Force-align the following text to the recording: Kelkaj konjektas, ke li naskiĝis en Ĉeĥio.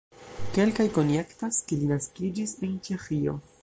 Kelkaj 0.55 0.85
konjektas, 0.95 1.61
ke 1.69 1.81
li 1.83 1.93
naskiĝis 1.95 2.61
en 2.71 2.77
Ĉeĥio. 2.89 3.43